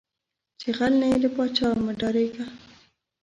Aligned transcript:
چې 0.59 0.67
غل 0.77 0.93
نۀ 0.99 1.07
یې، 1.11 1.17
لۀ 1.23 1.29
پاچا 1.35 1.67
نه 1.77 1.81
مۀ 1.85 1.93
ډارېږه 1.99 2.45